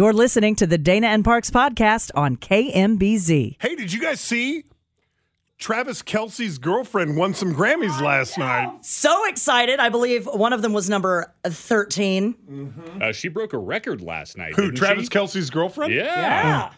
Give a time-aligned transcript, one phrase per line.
[0.00, 3.56] You're listening to the Dana and Parks podcast on KMBZ.
[3.60, 4.64] Hey, did you guys see?
[5.58, 8.82] Travis Kelce's girlfriend won some Grammys last night.
[8.82, 9.78] So excited.
[9.78, 12.72] I believe one of them was number 13.
[12.98, 14.54] Uh, she broke a record last night.
[14.54, 14.62] Who?
[14.62, 15.10] didn't Travis she?
[15.10, 15.92] Kelce's girlfriend?
[15.92, 16.72] Yeah.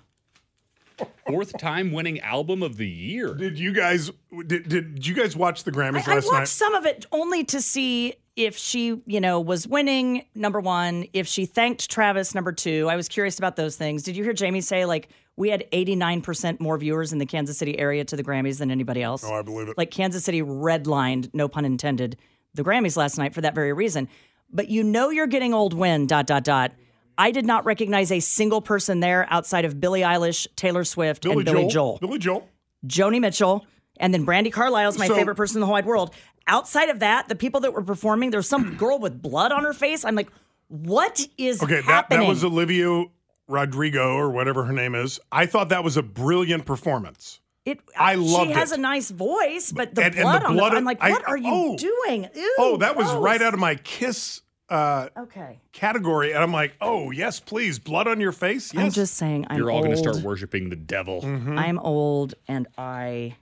[1.28, 3.34] Fourth time winning album of the year.
[3.34, 4.10] Did you guys
[4.48, 6.10] did, did you guys watch the Grammys I, last night?
[6.10, 6.48] I watched night?
[6.48, 11.26] some of it only to see if she, you know, was winning number one, if
[11.26, 12.88] she thanked Travis number two.
[12.90, 14.02] I was curious about those things.
[14.02, 17.78] Did you hear Jamie say like we had 89% more viewers in the Kansas City
[17.78, 19.24] area to the Grammys than anybody else?
[19.24, 19.76] Oh, I believe it.
[19.76, 22.16] Like Kansas City redlined, no pun intended,
[22.54, 24.08] the Grammys last night for that very reason.
[24.50, 26.72] But you know you're getting old when dot dot dot.
[27.18, 31.36] I did not recognize a single person there outside of Billie Eilish, Taylor Swift, Billy
[31.36, 31.70] and Billy Joel.
[31.70, 31.98] Joel.
[32.00, 32.48] Billy Joel.
[32.86, 33.66] Joni Mitchell,
[33.98, 36.14] and then Brandi Carlile is my So- favorite person in the whole wide world.
[36.46, 39.72] Outside of that, the people that were performing, there's some girl with blood on her
[39.72, 40.04] face.
[40.04, 40.30] I'm like,
[40.68, 42.20] what is Okay, that, happening?
[42.20, 43.04] that was Olivia
[43.48, 45.20] Rodrigo or whatever her name is.
[45.30, 47.40] I thought that was a brilliant performance.
[47.64, 48.78] it, I loved She has it.
[48.78, 50.98] a nice voice, but the And- and blood the on blood the, on- I'm like,
[51.02, 51.76] I- what are you oh.
[51.76, 52.28] doing?
[52.34, 55.58] Ew, oh, that was right out of my Kiss uh, Okay.
[55.72, 58.72] category, and I'm like, oh yes, please, blood on your face.
[58.72, 61.20] Yes, I'm just saying, I'm You're all going to start worshiping the devil.
[61.20, 61.58] Mm-hmm.
[61.58, 63.36] I'm old, and I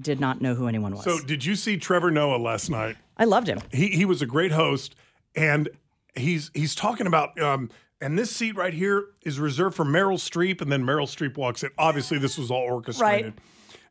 [0.00, 1.04] did not know who anyone was.
[1.04, 2.96] So, did you see Trevor Noah last night?
[3.16, 3.60] I loved him.
[3.72, 4.94] He he was a great host,
[5.34, 5.68] and
[6.14, 7.40] he's he's talking about.
[7.40, 11.36] Um, and this seat right here is reserved for Meryl Streep, and then Meryl Streep
[11.36, 11.70] walks in.
[11.76, 13.24] Obviously, this was all orchestrated.
[13.24, 13.34] Right.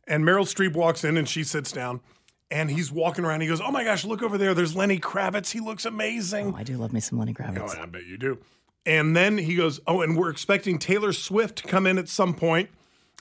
[0.08, 2.02] And Meryl Streep walks in, and she sits down,
[2.50, 3.42] and he's walking around.
[3.42, 4.54] He goes, "Oh my gosh, look over there!
[4.54, 5.52] There's Lenny Kravitz.
[5.52, 7.58] He looks amazing." Oh, I do love me some Lenny Kravitz.
[7.60, 7.80] Oh, Kravitz.
[7.80, 8.40] I bet you do.
[8.86, 12.34] And then he goes, Oh, and we're expecting Taylor Swift to come in at some
[12.34, 12.70] point.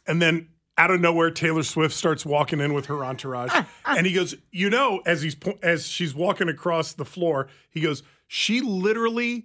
[0.06, 0.48] And then
[0.78, 3.50] out of nowhere, Taylor Swift starts walking in with her entourage.
[3.52, 3.96] Ah, ah.
[3.98, 8.02] and he goes, You know, as he's as she's walking across the floor, he goes,
[8.28, 9.44] She literally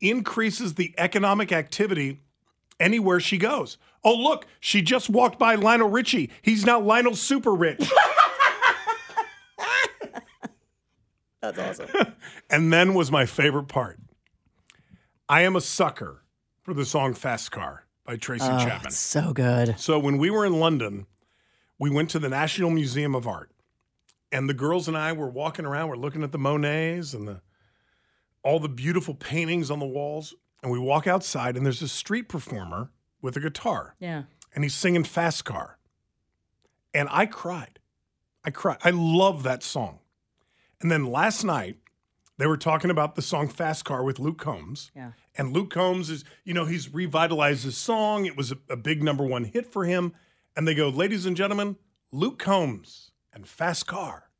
[0.00, 2.20] increases the economic activity
[2.78, 3.76] anywhere she goes.
[4.02, 6.30] Oh, look, she just walked by Lionel Richie.
[6.40, 7.90] He's now Lionel Super Rich.
[11.42, 11.88] That's awesome.
[12.52, 14.00] And then was my favorite part.
[15.28, 16.24] I am a sucker
[16.62, 18.86] for the song Fast Car by Tracy Chapman.
[18.86, 19.78] It's so good.
[19.78, 21.06] So when we were in London,
[21.78, 23.52] we went to the National Museum of Art.
[24.32, 27.40] And the girls and I were walking around, we're looking at the Monets and the
[28.42, 30.34] all the beautiful paintings on the walls.
[30.62, 32.90] And we walk outside and there's a street performer
[33.22, 34.24] with a guitar Yeah.
[34.54, 35.78] and he's singing Fast Car.
[36.92, 37.78] And I cried.
[38.44, 38.78] I cried.
[38.82, 40.00] I love that song.
[40.80, 41.76] And then last night,
[42.40, 44.90] they were talking about the song Fast Car with Luke Combs.
[44.96, 45.12] Yeah.
[45.36, 48.24] And Luke Combs is, you know, he's revitalized his song.
[48.26, 50.12] It was a, a big number one hit for him.
[50.56, 51.76] And they go, ladies and gentlemen,
[52.12, 54.30] Luke Combs and Fast Car.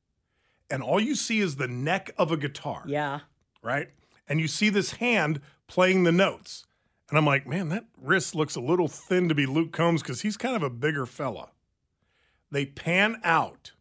[0.70, 3.20] And all you see is the neck of a guitar Yeah.
[3.62, 3.90] right?
[4.28, 6.66] And you see this hand playing the notes.
[7.08, 10.20] And I'm like, man, that wrist looks a little thin to be Luke Combs because
[10.22, 11.50] he's kind of a bigger fella.
[12.52, 13.72] They pan out,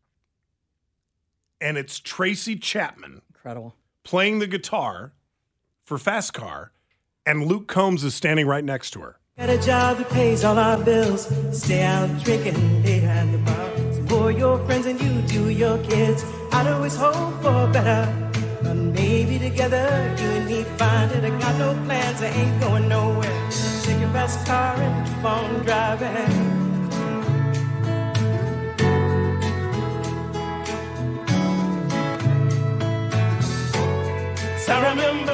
[1.62, 3.76] and it's Tracy Chapman Incredible.
[4.04, 5.14] Playing the guitar
[5.84, 6.72] for Fast Car,
[7.26, 9.20] and Luke Combs is standing right next to her.
[9.38, 11.32] A job that pays all our bills.
[11.52, 14.10] Stay out drinking the bar.
[14.10, 16.26] More your friends than you do your kids.
[16.52, 18.04] I'd always hope for better.
[18.62, 21.24] But maybe together you and me find it.
[21.24, 23.50] I got no plans, I ain't going nowhere.
[23.84, 26.59] Take your best car and keep on driving.
[34.72, 35.29] I remember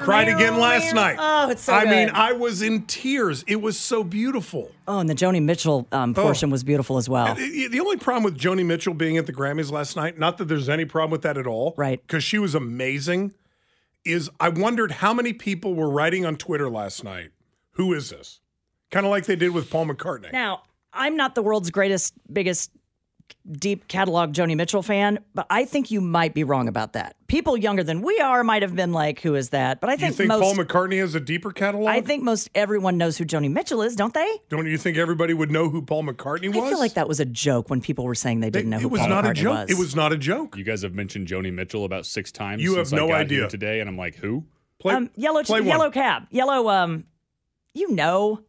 [0.00, 1.16] cried again last night.
[1.18, 2.10] Oh, it's so I mean.
[2.12, 3.44] I was in tears.
[3.46, 4.72] It was so beautiful.
[4.88, 7.34] Oh, and the Joni Mitchell um, portion was beautiful as well.
[7.34, 10.46] The the only problem with Joni Mitchell being at the Grammys last night, not that
[10.46, 12.00] there's any problem with that at all, Right.
[12.00, 13.34] Because she was amazing.
[14.04, 17.30] Is I wondered how many people were writing on Twitter last night.
[17.72, 18.40] Who is this?
[18.90, 20.32] Kind of like they did with Paul McCartney.
[20.32, 20.62] Now,
[20.92, 22.70] I'm not the world's greatest, biggest,
[23.50, 27.16] deep catalog Joni Mitchell fan, but I think you might be wrong about that.
[27.26, 29.98] People younger than we are might have been like, "Who is that?" But I you
[29.98, 30.40] think, think most.
[30.42, 31.88] Paul McCartney has a deeper catalog?
[31.88, 34.28] I think most everyone knows who Joni Mitchell is, don't they?
[34.48, 36.56] Don't you think everybody would know who Paul McCartney was?
[36.64, 38.82] I feel like that was a joke when people were saying they didn't know it
[38.82, 39.54] who was Paul not a joke.
[39.54, 39.70] was.
[39.70, 40.56] It was not a joke.
[40.56, 42.62] You guys have mentioned Joni Mitchell about six times.
[42.62, 43.48] You have since I no got idea.
[43.48, 44.44] today, and I'm like, who?
[44.80, 45.68] Play, um, yellow, play one.
[45.68, 46.68] yellow cab, yellow.
[46.68, 47.04] Um,
[47.74, 48.40] you know,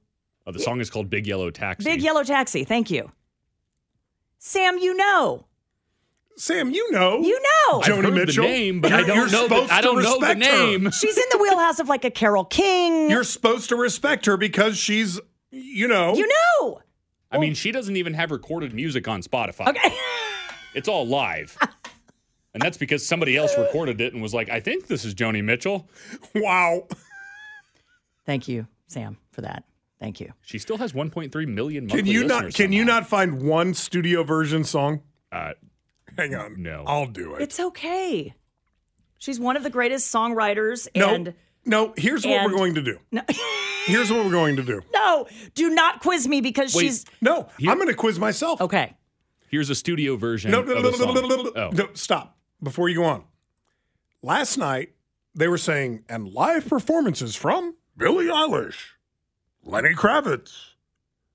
[0.47, 1.87] Oh, the song is called Big Yellow Taxi.
[1.87, 2.63] big yellow taxi.
[2.63, 3.11] Thank you,
[4.43, 4.77] Sam.
[4.79, 5.45] You know,
[6.35, 7.19] Sam, you know.
[7.21, 7.79] you know.
[7.81, 8.43] I've Joni heard Mitchell.
[8.43, 9.43] the name, but I You're- don't you're know.
[9.43, 10.51] supposed The, I to don't know the respect her.
[10.51, 10.91] name.
[10.99, 13.09] She's in the wheelhouse of like a Carole King.
[13.11, 15.19] You're supposed to respect her because she's,
[15.51, 16.15] you know.
[16.15, 16.27] you
[16.59, 16.81] know.
[17.31, 19.67] I mean, she doesn't even have recorded music on Spotify.
[19.69, 19.95] Okay.
[20.73, 21.57] It's all live.
[22.53, 25.43] and that's because somebody else recorded it and was like, I think this is Joni
[25.43, 25.89] Mitchell.
[26.33, 26.87] Wow.
[28.25, 29.65] Thank you, Sam, for that.
[30.01, 30.33] Thank you.
[30.41, 32.35] She still has 1.3 million monthly Can you not?
[32.45, 35.03] listeners Can you not find one studio version song?
[35.31, 35.51] Uh,
[36.17, 36.61] Hang on.
[36.61, 36.83] No.
[36.87, 37.41] I'll do it.
[37.43, 38.33] It's okay.
[39.19, 40.87] She's one of the greatest songwriters.
[40.95, 41.13] no.
[41.13, 41.33] And
[41.65, 41.93] no.
[41.95, 42.97] Here's what we're going to do.
[43.11, 43.21] no,
[43.85, 44.81] Here's what we're going to do.
[44.93, 46.81] no, do not quiz me because Wait.
[46.83, 48.59] she's No, I'm going to quiz myself.
[48.59, 48.95] okay.
[49.49, 51.13] here's a studio version No, no, the no, no, song.
[51.13, 51.69] no, no, no, Oh.
[51.71, 53.23] no, stop before you go on.
[54.23, 54.93] Last night
[55.35, 58.75] they were saying and live performances from Billie Eilish,
[59.63, 60.71] Lenny Kravitz,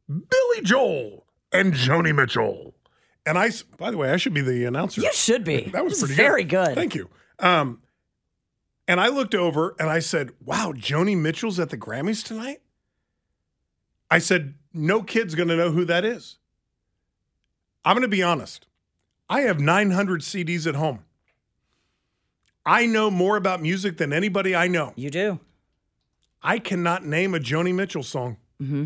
[0.08, 2.74] Billy Joel, and Joni Mitchell.
[3.24, 5.00] And I, by the way, I should be the announcer.
[5.00, 5.62] You should be.
[5.72, 6.66] That was It's pretty very good.
[6.68, 6.74] good.
[6.74, 7.08] Thank you.
[7.38, 7.82] Um,
[8.88, 12.60] and I looked over and I said, "Wow, Joni Mitchell's at the Grammys tonight."
[14.10, 16.38] I said, "No kid's going to know who that is."
[17.84, 18.66] I'm going to be honest.
[19.28, 21.04] I have 900 CDs at home.
[22.64, 24.92] I know more about music than anybody I know.
[24.96, 25.40] You do.
[26.42, 28.36] I cannot name a Joni Mitchell song.
[28.62, 28.84] Mm-hmm.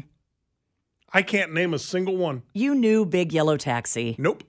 [1.12, 2.43] I can't name a single one.
[2.55, 4.14] You knew Big Yellow Taxi.
[4.19, 4.44] Nope.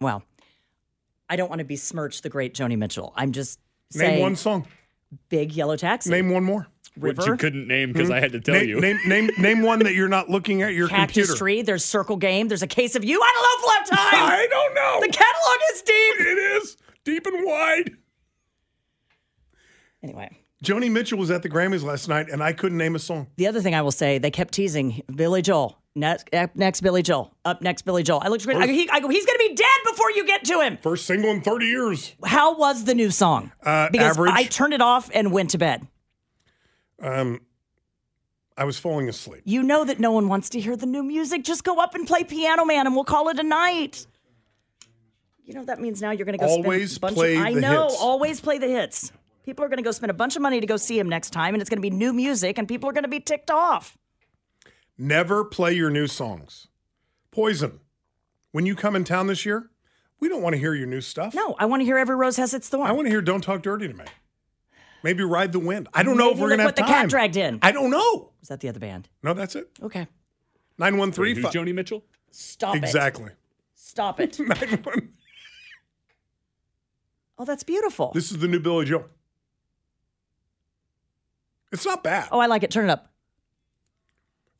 [0.00, 0.22] Well,
[1.28, 3.12] I don't want to besmirch the great Joni Mitchell.
[3.16, 3.58] I'm just
[3.94, 4.66] Name saying one song.
[5.28, 6.10] Big Yellow Taxi.
[6.10, 6.66] Name one more.
[6.96, 7.30] Which River.
[7.30, 8.80] you couldn't name because I had to tell name, you.
[8.80, 11.38] Name, name, name one that you're not looking at your Cactus computer.
[11.38, 11.62] Tree.
[11.62, 12.48] There's Circle Game.
[12.48, 13.20] There's a case of you.
[13.22, 14.30] I don't know if we'll have time.
[14.30, 14.98] I don't know.
[15.00, 16.20] the catalog is deep.
[16.20, 17.90] It is deep and wide.
[20.02, 23.28] Anyway, Joni Mitchell was at the Grammys last night, and I couldn't name a song.
[23.36, 25.78] the other thing I will say, they kept teasing Billy Joel.
[25.94, 27.34] Next, up next, Billy Joel.
[27.44, 28.20] Up next, Billy Joel.
[28.22, 28.46] I looked.
[28.46, 29.08] I, he, I go.
[29.08, 30.78] He's going to be dead before you get to him.
[30.82, 32.14] First single in 30 years.
[32.24, 33.50] How was the new song?
[33.62, 34.32] Uh, because average.
[34.34, 35.88] I turned it off and went to bed.
[37.02, 37.40] Um,
[38.56, 39.42] I was falling asleep.
[39.46, 41.42] You know that no one wants to hear the new music.
[41.42, 44.06] Just go up and play Piano Man, and we'll call it a night.
[45.44, 47.46] You know that means now you're going to go Always spend a bunch play of,
[47.46, 47.88] I know.
[47.88, 48.00] hits.
[48.00, 49.10] Always play the hits.
[49.50, 51.30] People are going to go spend a bunch of money to go see him next
[51.30, 53.50] time, and it's going to be new music, and people are going to be ticked
[53.50, 53.98] off.
[54.96, 56.68] Never play your new songs.
[57.32, 57.80] Poison.
[58.52, 59.68] When you come in town this year,
[60.20, 61.34] we don't want to hear your new stuff.
[61.34, 62.86] No, I want to hear every rose has its thorn.
[62.88, 64.04] I want to hear "Don't Talk Dirty to Me."
[65.02, 67.02] Maybe "Ride the Wind." I don't know if we're gonna look have what the time.
[67.02, 67.58] cat dragged in.
[67.60, 68.30] I don't know.
[68.42, 69.08] Is that the other band?
[69.24, 69.68] No, that's it.
[69.82, 70.06] Okay,
[70.78, 71.46] Nine one Wait, who's.
[71.46, 72.04] Joni Mitchell?
[72.30, 72.84] stop it.
[72.84, 73.30] Exactly.
[73.74, 74.38] Stop it.
[74.38, 75.08] Nine one.
[77.36, 78.12] Oh, that's beautiful.
[78.14, 79.06] This is the new Billy Joel.
[81.72, 82.28] It's not bad.
[82.32, 82.70] Oh, I like it.
[82.70, 83.10] Turn it up.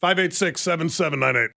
[0.00, 1.50] 586 7798.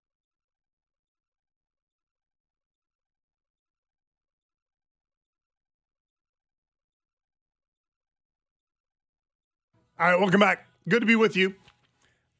[9.99, 10.67] All right, welcome back.
[10.89, 11.55] Good to be with you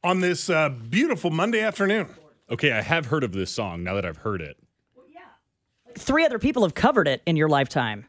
[0.04, 2.10] on this uh, beautiful Monday afternoon.
[2.50, 4.58] Okay, I have heard of this song now that I've heard it.
[5.96, 8.06] Three other people have covered it in your lifetime.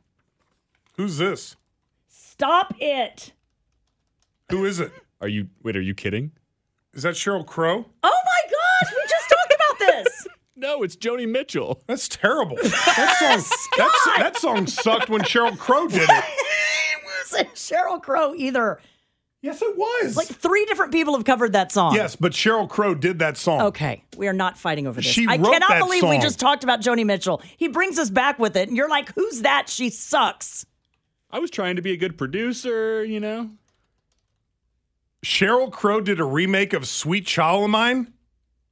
[0.96, 1.56] Who's this?
[2.08, 3.32] Stop it.
[4.54, 4.92] Who is it?
[5.20, 6.30] Are you wait, are you kidding?
[6.92, 7.86] Is that Sheryl Crow?
[8.04, 10.26] Oh my gosh, we just talked about this.
[10.56, 11.82] No, it's Joni Mitchell.
[11.88, 12.56] That's terrible.
[12.62, 16.08] That song, that's, that song sucked when Sheryl Crow did it.
[16.10, 18.80] it wasn't Sheryl Crow either.
[19.42, 20.16] Yes, it was.
[20.16, 21.96] Like three different people have covered that song.
[21.96, 23.62] yes, but Sheryl Crow did that song.
[23.62, 25.10] Okay, we are not fighting over this.
[25.10, 27.42] She I wrote cannot that believe we just talked about Joni Mitchell.
[27.56, 29.68] He brings us back with it, and you're like, "Who's that?
[29.68, 30.64] She sucks."
[31.30, 33.50] I was trying to be a good producer, you know.
[35.24, 38.12] Sheryl Crow did a remake of Sweet Child of Mine.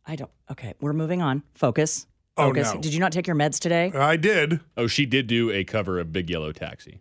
[0.06, 0.30] I don't.
[0.50, 1.42] Okay, we're moving on.
[1.54, 2.06] Focus.
[2.36, 2.74] Oh, Focus.
[2.74, 2.80] no.
[2.80, 3.90] Did you not take your meds today?
[3.94, 4.60] I did.
[4.76, 7.00] Oh, she did do a cover of Big Yellow Taxi.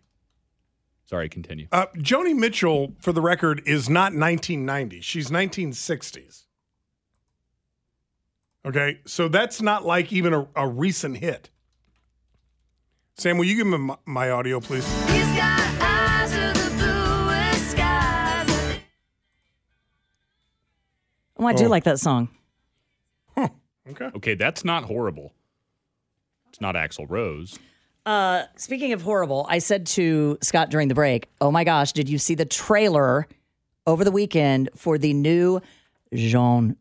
[1.04, 1.66] Sorry, continue.
[1.70, 5.02] Uh, Joni Mitchell, for the record, is not 1990.
[5.02, 6.44] She's 1960s.
[8.64, 11.50] Okay, so that's not like even a, a recent hit.
[13.16, 14.86] Sam, will you give me my, my audio, please?
[21.44, 21.68] Oh, I do Oh.
[21.68, 22.28] like that song.
[23.90, 24.10] Okay.
[24.14, 25.32] Okay, that's not horrible.
[26.50, 27.58] It's not Axl Rose.
[28.06, 32.08] Uh, speaking of horrible, I said to Scott during the break, "Oh my gosh, did
[32.08, 33.26] you see the trailer
[33.84, 35.60] over the weekend for the new
[36.14, 36.76] Jean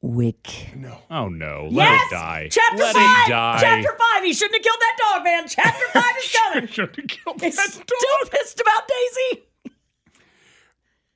[0.00, 0.98] Wick?" No.
[1.10, 2.48] Oh no, let yes, it die.
[2.50, 3.26] Chapter let five.
[3.26, 3.58] it die.
[3.60, 4.24] Chapter five.
[4.24, 5.48] He shouldn't have killed that dog, man.
[5.48, 6.66] Chapter five is coming.
[6.68, 7.84] He Should have killed He's that still
[8.22, 8.30] dog.
[8.30, 9.42] pissed about Daisy.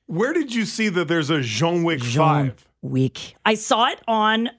[0.05, 2.67] Where did you see that there's a Jean Wick John 5?
[2.81, 3.35] Wick.
[3.45, 4.49] I saw it on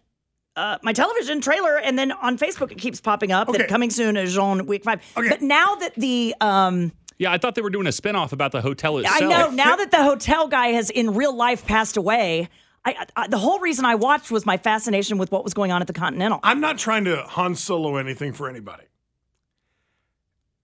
[0.57, 3.59] uh, my television trailer, and then on Facebook it keeps popping up Okay.
[3.59, 5.00] that coming soon is Jean Wick Five.
[5.17, 5.29] Okay.
[5.29, 8.61] But now that the um, Yeah, I thought they were doing a spinoff about the
[8.61, 9.23] hotel itself.
[9.23, 12.49] I know now that the hotel guy has in real life passed away.
[12.85, 15.81] I, I, the whole reason I watched was my fascination with what was going on
[15.83, 16.41] at the Continental.
[16.43, 18.83] I'm not trying to Han Solo anything for anybody.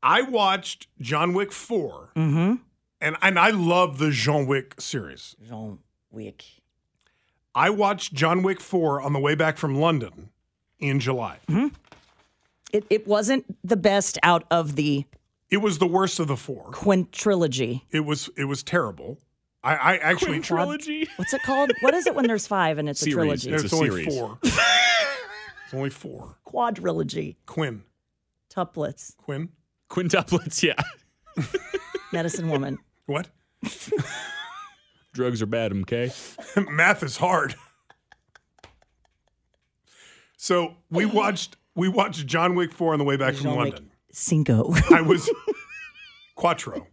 [0.03, 2.55] I watched John Wick 4, Mm-hmm.
[3.01, 5.37] and, and I love the Jean Wick series.
[5.49, 5.79] Jean
[6.11, 6.45] Wick.
[7.59, 10.31] I watched John Wick 4 on the way back from London
[10.79, 11.39] in July.
[11.49, 11.75] Mm-hmm.
[12.73, 15.05] It, it wasn't the best out of the
[15.51, 16.71] It was the worst of the four.
[16.71, 17.83] quintrilogy.
[17.91, 19.19] It was it was terrible.
[19.65, 21.09] I, I actually trilogy.
[21.17, 21.73] What's it called?
[21.81, 23.51] what is it when there's five and it's a trilogy?
[23.51, 24.07] It's It's, a only series.
[24.19, 24.39] four.
[24.45, 26.37] it's only four.
[26.47, 27.37] Quadrilogy.
[27.47, 27.83] Quinn.
[28.55, 29.17] Tuplets.
[29.17, 29.49] Quinn.
[29.91, 30.81] Quintuplets, yeah.
[32.13, 32.79] Medicine woman.
[33.07, 33.29] What?
[35.19, 36.13] Drugs are bad, okay?
[36.71, 37.57] Math is hard.
[40.37, 43.73] So we watched we watched John Wick 4 on the way back from Jean Wick.
[43.75, 43.91] London.
[44.13, 44.73] Cinco.
[44.93, 45.29] I was
[46.37, 46.87] Quattro.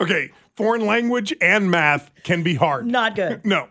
[0.00, 2.86] Okay, foreign language and math can be hard.
[2.86, 3.44] Not good.
[3.44, 3.66] No.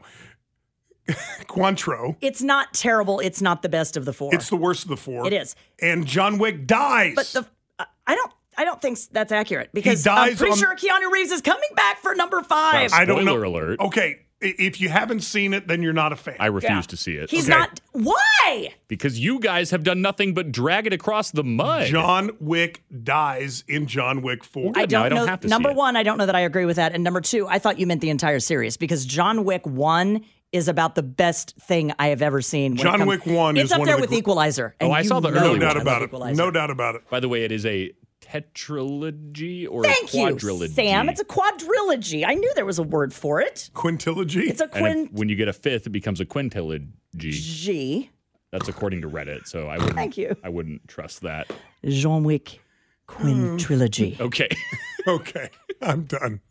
[1.48, 2.18] Quantro.
[2.20, 3.22] It's not terrible.
[3.22, 4.36] It's not the best of the four.
[4.36, 5.26] It's the worst of the four.
[5.26, 5.56] It is.
[5.82, 7.14] And John Wick dies.
[7.16, 7.46] But the
[7.80, 11.32] I- I don't I don't think that's accurate because I'm pretty on- sure Keanu Reeves
[11.32, 12.92] is coming back for number five.
[12.92, 12.98] Wow.
[12.98, 13.32] I don't know.
[13.34, 13.80] Spoiler alert.
[13.80, 16.36] Okay, if you haven't seen it, then you're not a fan.
[16.40, 16.82] I refuse Yeah.
[16.82, 17.30] to see it.
[17.32, 17.58] He's Okay.
[17.60, 17.80] not.
[17.92, 18.70] Why?
[18.88, 21.88] because you guys have done nothing but drag it across the mud.
[21.88, 24.72] John Wick dies in John Wick 4.
[24.76, 25.26] I don't I don't know.
[25.26, 25.76] have to see number it.
[25.76, 26.94] one, I don't know that I agree with that.
[26.96, 30.24] And number two, I thought you meant the entire series because John Wick one
[30.54, 32.72] is about the best thing I have ever seen.
[32.76, 34.76] when John comes- Wick 1 It's is up one there of the with gr- Equalizer.
[34.80, 36.06] Oh, I saw the know no early I doubt about it.
[36.06, 36.36] Equalizer.
[36.42, 37.02] No doubt about it.
[37.10, 37.92] By the way, it is a
[38.28, 40.70] tetralogy or Thank a you, quadrilogy.
[40.70, 41.10] Sam.
[41.10, 42.26] It's a quadrilogy.
[42.28, 43.70] I knew there was a word for it.
[43.74, 44.48] Quintilogy?
[44.50, 46.92] It's a and quin if, when you get a fifth, it becomes a quintilogy.
[47.16, 48.10] G.
[48.52, 49.48] That's according to Reddit.
[49.48, 49.96] So I wouldn't.
[49.96, 50.36] Thank you.
[50.44, 51.52] I wouldn't trust that.
[51.86, 52.62] Jean Wick
[53.08, 54.16] quintrilogy.
[54.18, 54.24] Hmm.
[54.24, 54.50] Okay.
[55.08, 55.50] okay,
[55.82, 56.42] I'm done.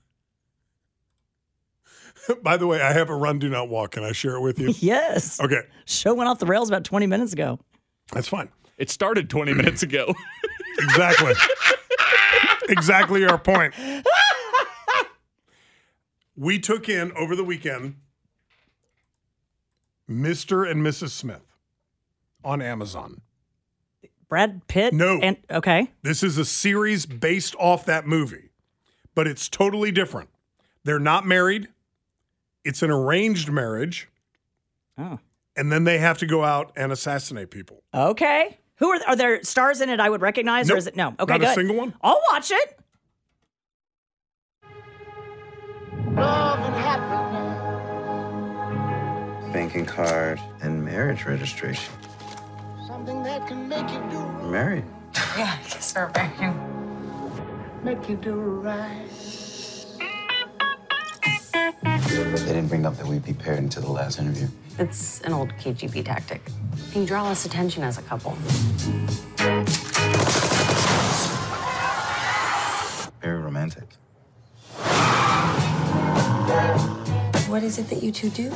[2.42, 3.92] By the way, I have a run, do not walk.
[3.92, 4.74] Can I share it with you?
[4.78, 5.40] yes.
[5.40, 7.60] Okay, Show went off the rails about 20 minutes ago.
[8.12, 8.48] that's fine.
[8.78, 10.12] it started 20 minutes ago.
[10.78, 11.32] Exactly.
[12.68, 13.74] exactly our point.
[16.36, 17.96] We took in over the weekend
[20.10, 20.70] Mr.
[20.70, 21.10] and Mrs.
[21.10, 21.42] Smith
[22.44, 23.22] on Amazon.
[24.28, 24.92] Brad Pitt?
[24.92, 25.18] No.
[25.20, 25.90] And okay.
[26.02, 28.50] This is a series based off that movie,
[29.14, 30.28] but it's totally different.
[30.84, 31.68] They're not married,
[32.64, 34.08] it's an arranged marriage,
[34.98, 35.18] Oh.
[35.56, 37.82] and then they have to go out and assassinate people.
[37.94, 38.58] Okay.
[38.78, 41.14] Who are are there stars in it I would recognize or is it no?
[41.18, 41.54] Okay, Not a good.
[41.54, 41.94] single one?
[42.02, 42.78] I'll watch it.
[46.14, 47.12] love and happiness.
[49.52, 51.92] banking card, and marriage registration.
[52.86, 54.84] Something that can make you do We're married.
[55.14, 57.84] Yeah, I guess we're married.
[57.84, 59.08] make you do right.
[62.06, 64.46] They didn't bring up that we'd be paired until the last interview.
[64.78, 66.40] It's an old KGB tactic.
[66.94, 68.32] You draw less attention as a couple.
[73.20, 73.88] Very romantic.
[77.48, 78.52] What is it that you two do?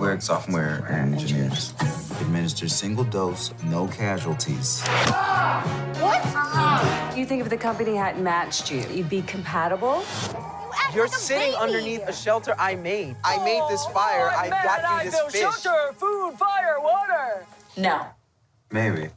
[0.00, 1.72] We're software engineers.
[2.20, 4.82] Administer single dose, no casualties.
[6.00, 7.16] What?
[7.16, 10.04] You think if the company hadn't matched you, you'd be compatible?
[10.94, 13.16] You're sitting underneath a shelter I made.
[13.24, 14.30] I made this oh, fire.
[14.30, 15.40] I got you this fish.
[15.40, 17.46] Shelter, food, fire, water.
[17.76, 18.06] No.
[18.70, 19.10] Maybe.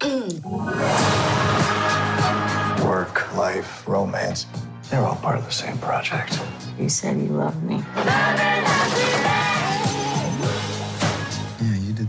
[2.84, 4.46] Work, life, romance.
[4.90, 6.40] They're all part of the same project.
[6.78, 7.82] You said you love me.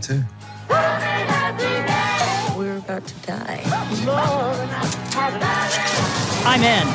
[0.08, 0.22] Yeah,
[1.52, 1.88] you did
[2.52, 2.58] too.
[2.58, 3.62] We're about about to die.
[6.44, 6.86] I'm in.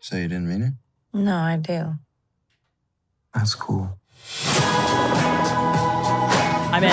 [0.00, 0.72] So you didn't mean it?
[1.12, 1.94] No, I do.
[3.34, 3.98] That's cool.
[6.72, 6.90] I'm in.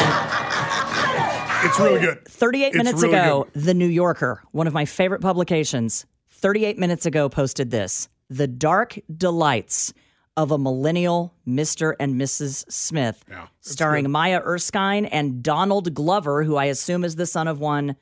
[1.65, 2.25] It's really good.
[2.27, 7.05] 38 It's minutes really ago, The New Yorker, one of my favorite publications, 38 minutes
[7.05, 9.93] ago posted this The Dark Delights
[10.35, 11.93] of a Millennial Mr.
[11.99, 12.69] and Mrs.
[12.71, 13.23] Smith,
[13.61, 17.95] starring Maya Erskine and Donald Glover, who I assume is the son of one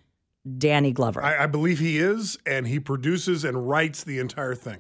[0.58, 1.24] Danny Glover.
[1.24, 4.80] I, I believe he is, and he produces and writes the entire thing.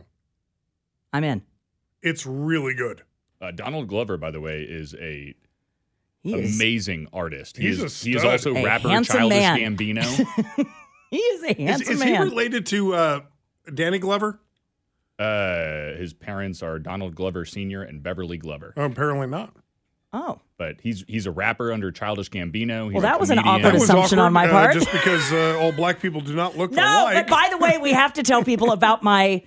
[1.13, 1.41] I'm in.
[2.01, 3.03] It's really good.
[3.41, 5.35] Uh, Donald Glover, by the way, is a
[6.23, 7.57] He is- amazing artist.
[7.57, 9.75] He He's is a he is also A rapper handsome Childish man.
[9.77, 10.65] Gambino.
[11.11, 13.19] He is a Is, handsome is he related to uh,
[13.73, 14.39] Danny Glover?
[15.21, 17.83] Uh, his parents are Donald Glover Sr.
[17.83, 18.73] and Beverly Glover.
[18.77, 19.53] Oh, apparently not.
[20.13, 20.39] oh.
[20.57, 22.85] But he's he's a rapper under Childish Gambino.
[22.85, 23.65] He's Well, that was an comedian.
[23.65, 24.71] awkward was assumption on my part.
[24.71, 27.15] Uh, just because uh, all black people do not look No, alike.
[27.15, 29.41] but by the way, we have to tell people about my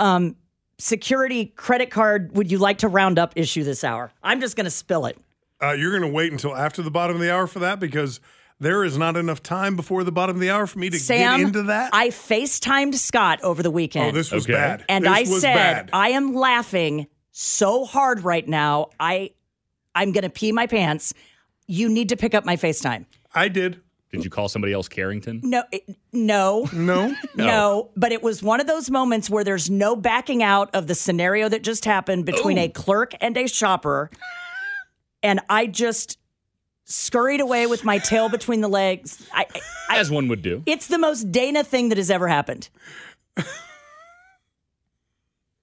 [0.00, 0.34] um,
[0.78, 2.36] security credit card.
[2.36, 4.12] Would you like to round up issue this hour?
[4.22, 5.16] I'm just going to spill it.
[5.62, 8.18] uh, you're going to wait until after the bottom of the hour for that because
[8.58, 11.38] there is not enough time before the bottom of the hour for me to Sam,
[11.38, 11.90] get into that.
[11.92, 14.08] I FaceTimed Scott over the weekend.
[14.08, 14.54] oh, this was Okay.
[14.54, 14.84] bad.
[14.88, 15.90] and This I was said, bad.
[15.92, 18.88] I am laughing so hard right now.
[18.98, 19.30] I
[19.94, 21.14] I'm going to pee my pants.
[21.66, 23.06] You need to pick up my FaceTime.
[23.34, 23.80] I did.
[24.12, 25.40] Did you call somebody else Carrington?
[25.42, 26.68] No, it- no.
[26.72, 27.14] No.
[27.36, 27.90] No.
[27.96, 31.48] but it was one of those moments where there's no backing out of the scenario
[31.48, 32.62] that just happened between oh.
[32.62, 34.10] a clerk and a shopper.
[35.22, 36.18] And I just
[36.86, 39.26] scurried away with my tail between the legs.
[39.34, 39.44] I,
[39.90, 40.62] I, As one would do.
[40.66, 42.68] it's the most Dana thing that has ever happened.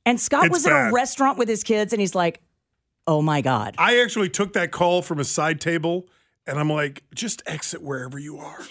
[0.05, 2.41] And Scott It's was in a restaurant with his kids and he's like,
[3.07, 3.75] oh my God.
[3.77, 6.07] I actually took that call from a side table
[6.45, 8.59] and I'm like, just exit wherever you are.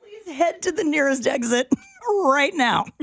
[0.00, 1.68] Please head to the nearest exit
[2.24, 2.86] right now.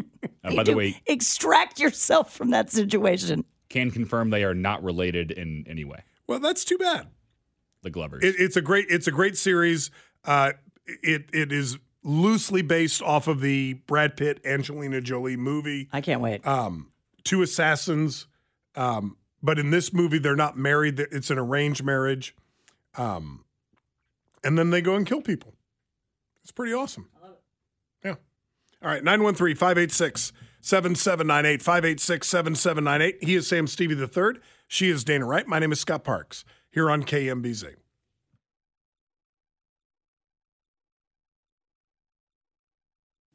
[0.42, 3.44] Uh, by the way, Extract yourself from that situation.
[3.68, 6.02] can confirm they are not related in any way.
[6.30, 7.08] Well, that's too bad.
[7.82, 8.24] The Glovers.
[8.24, 9.90] It, it's a great it's a great series.
[10.24, 10.52] Uh,
[10.86, 15.90] it it is loosely based off of the Brad Pitt Angelina Jolie movie.
[15.92, 16.46] I can't wait.
[16.46, 16.92] Um,
[17.24, 18.28] two assassins,
[18.76, 21.00] um, but in this movie they're not married.
[21.00, 22.36] It's an arranged marriage,
[22.96, 23.44] um,
[24.44, 25.56] and then they go and kill people.
[26.44, 27.10] It's pretty awesome.
[27.20, 27.38] I love
[28.04, 28.08] it.
[28.08, 28.16] Yeah.
[28.84, 33.24] All right, 913 586 7798 586 7798.
[33.28, 34.40] He is Sam Stevie III.
[34.72, 35.48] She is Dana Wright.
[35.48, 37.74] My name is Scott Parks here on KMBZ.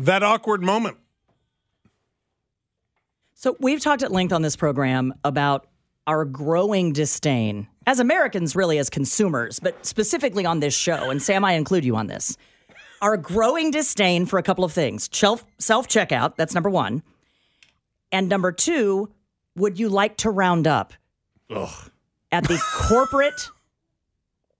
[0.00, 0.96] That awkward moment.
[3.34, 5.66] So we've talked at length on this program about
[6.06, 11.10] our growing disdain as Americans, really as consumers, but specifically on this show.
[11.10, 12.38] And Sam, I include you on this.
[13.02, 16.36] Our growing disdain for a couple of things: self self checkout.
[16.36, 17.02] That's number one.
[18.10, 19.12] And number two,
[19.54, 20.94] would you like to round up
[21.50, 21.90] Ugh.
[22.32, 22.58] at the
[22.88, 23.50] corporate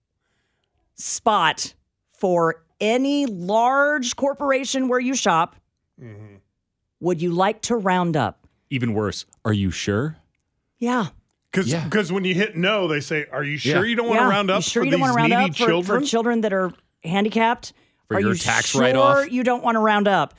[0.96, 1.72] spot
[2.12, 5.56] for any large corporation where you shop?
[6.00, 6.36] Mm-hmm.
[7.00, 8.46] Would you like to round up?
[8.70, 10.16] Even worse, are you sure?
[10.78, 11.06] Yeah.
[11.52, 13.90] Because when you hit no, they say, "Are you sure Yeah.
[13.90, 14.30] you don't want to Yeah.
[14.30, 16.00] round up You sure for you don't these want to round needy up for, children?"
[16.00, 17.72] for children that are handicapped?
[18.06, 19.16] For are your you tax sure write-off?
[19.16, 20.34] Or you don't want to round up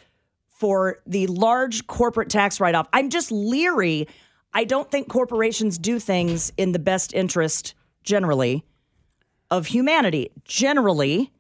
[0.47, 2.87] for the large corporate tax write off.
[2.93, 4.07] I'm just leery.
[4.53, 7.73] I don't think corporations do things in the best interest
[8.03, 8.63] generally
[9.49, 10.29] of humanity.
[10.45, 11.31] Generally,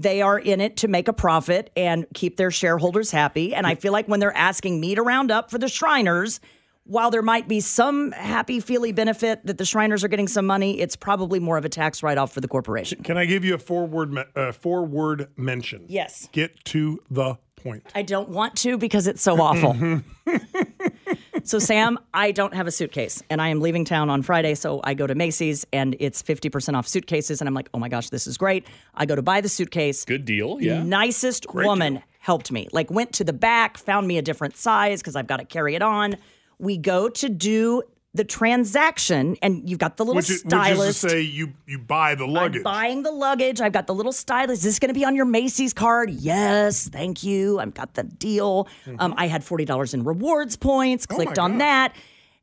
[0.00, 3.54] they are in it to make a profit and keep their shareholders happy.
[3.54, 6.40] And I feel like when they're asking me to round up for the Shriners,
[6.84, 10.80] while there might be some happy feely benefit that the Shriners are getting some money,
[10.80, 13.02] it's probably more of a tax write off for the corporation.
[13.02, 15.84] Can I give you a four word me- uh, four word mention?
[15.86, 16.30] Yes.
[16.32, 17.84] Get to the point.
[17.94, 19.76] I don't want to because it's so awful.
[21.44, 24.54] so, Sam, I don't have a suitcase and I am leaving town on Friday.
[24.54, 27.40] So I go to Macy's and it's 50% off suitcases.
[27.40, 28.66] And I'm like, oh my gosh, this is great.
[28.94, 30.04] I go to buy the suitcase.
[30.04, 30.58] Good deal.
[30.60, 30.82] Yeah.
[30.82, 32.68] nicest woman helped me.
[32.72, 35.74] Like, went to the back, found me a different size because I've got to carry
[35.74, 36.16] it on.
[36.58, 40.58] We go to do the transaction and you've got the little Which is, which is
[40.60, 41.00] stylist.
[41.02, 42.58] to say you you buy the luggage.
[42.58, 43.60] I'm buying the luggage.
[43.60, 44.60] I've got the little stylist.
[44.60, 46.10] Is this going to be on your Macy's card?
[46.10, 47.60] Yes, thank you.
[47.60, 48.66] I've got the deal.
[48.98, 51.06] Um, I had forty dollars in rewards points.
[51.06, 51.14] Mm-hmm.
[51.14, 51.60] Oh Clicked on God.
[51.60, 51.96] that,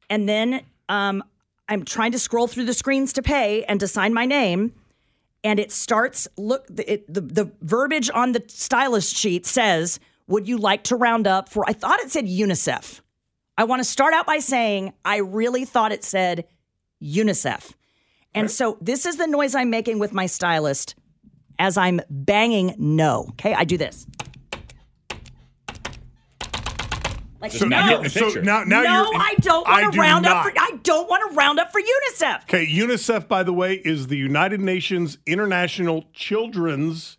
[0.09, 1.21] and then um,
[1.67, 4.73] I'm trying to scroll through the screens to pay and to sign my name.
[5.43, 6.27] And it starts.
[6.37, 10.95] Look, the, it, the the verbiage on the stylist sheet says, "Would you like to
[10.95, 13.01] round up for?" I thought it said UNICEF.
[13.57, 16.45] I want to start out by saying I really thought it said
[17.01, 17.73] UNICEF.
[18.35, 20.93] And so this is the noise I'm making with my stylist
[21.57, 23.25] as I'm banging no.
[23.31, 24.05] Okay, I do this.
[27.41, 29.21] Like So, no, now- so now, now no, you're.
[29.21, 30.43] I don't want to do round up.
[30.45, 32.43] For, I don't want to round up for UNICEF.
[32.43, 37.17] Okay, UNICEF, by the way, is the United Nations International Children's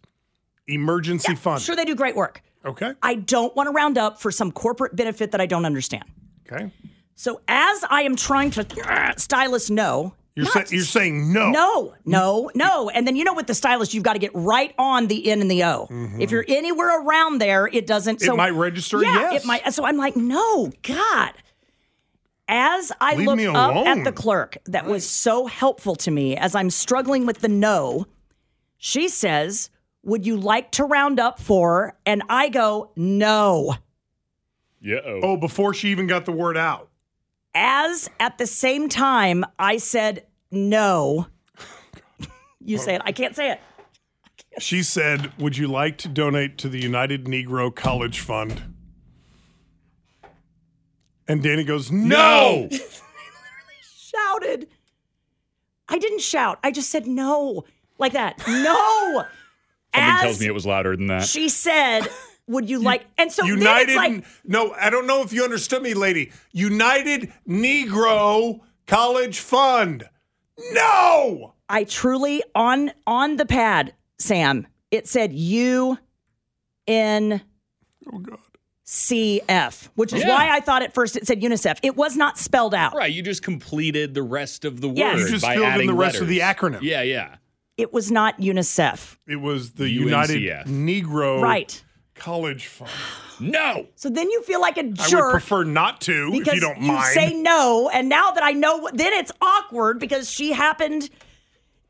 [0.66, 1.62] Emergency Fund.
[1.62, 2.42] Sure, they do great work.
[2.64, 2.92] Okay.
[3.02, 6.04] I don't want to round up for some corporate benefit that I don't understand.
[6.50, 6.70] Okay.
[7.14, 11.50] So as I am trying to uh, stylist no, You're, not sa- you're saying no.
[11.50, 12.90] No, no, no.
[12.90, 15.40] And then you know with the stylist, you've got to get right on the N
[15.40, 15.88] and the O.
[16.20, 18.16] If you're anywhere around there, it doesn't.
[18.16, 18.24] Mm-hmm.
[18.24, 19.42] It so, might register Yeah, yes.
[19.42, 19.72] it might.
[19.74, 21.32] So I'm like, no, God.
[22.50, 26.54] As I Leave look up at the clerk that was so helpful to me as
[26.54, 28.06] I'm struggling with the no,
[28.78, 29.68] she says,
[30.04, 31.98] Would you like to round up for?
[32.06, 33.74] And I go, No.
[34.80, 35.00] Yeah.
[35.04, 36.88] Oh, before she even got the word out.
[37.54, 41.26] As at the same time, I said, No.
[42.60, 43.02] you say it.
[43.04, 43.60] I can't say it.
[44.60, 48.74] She said, Would you like to donate to the United Negro College Fund?
[51.26, 52.06] And Danny goes, No.
[52.06, 52.16] No.
[52.62, 52.88] I literally
[53.96, 54.68] shouted.
[55.88, 56.58] I didn't shout.
[56.62, 57.64] I just said no,
[57.98, 58.38] like that.
[58.46, 59.24] No.
[59.94, 61.24] Something As tells me it was louder than that.
[61.24, 62.06] she said,
[62.48, 63.96] "Would you like?" And so United.
[63.96, 66.32] like, no, I don't know if you understood me, lady.
[66.52, 70.04] United Negro College Fund.
[70.72, 71.54] No.
[71.68, 74.66] I truly on on the pad, Sam.
[74.90, 75.98] It said U
[76.86, 77.42] N
[78.84, 80.30] C F, which is Yeah.
[80.30, 81.78] why I thought at first it said UNICEF.
[81.82, 82.94] It was not spelled out.
[82.94, 83.12] Right.
[83.12, 84.96] You just completed the rest of the word.
[84.96, 85.20] Yes.
[85.20, 86.80] You just by filled in adding the rest of the acronym.
[86.80, 87.36] Yeah, yeah.
[87.76, 89.18] It was not UNICEF.
[89.28, 91.84] It was the United Negro Right.
[92.18, 92.90] College Fund.
[93.40, 93.86] No.
[93.94, 95.30] So then you feel like a I would jerk.
[95.30, 97.04] prefer not to, because if you don't mind.
[97.14, 101.08] say no, and now that I know, then it's awkward because she happened,